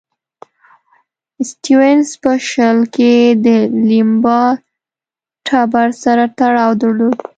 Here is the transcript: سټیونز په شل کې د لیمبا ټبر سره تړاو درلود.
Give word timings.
سټیونز 1.49 2.07
په 2.21 2.31
شل 2.49 2.77
کې 2.95 3.13
د 3.45 3.47
لیمبا 3.89 4.41
ټبر 5.47 5.87
سره 6.03 6.23
تړاو 6.37 6.71
درلود. 6.81 7.17